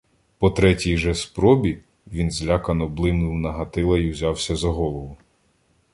По 0.39 0.49
третій 0.51 0.97
же 0.97 1.15
спробі 1.15 1.79
він 2.07 2.31
злякано 2.31 2.87
блимнув 2.89 3.33
на 3.35 3.51
Гатила 3.51 3.97
й 3.97 4.09
узявся 4.09 4.55
за 4.55 4.67
голову: 4.67 5.17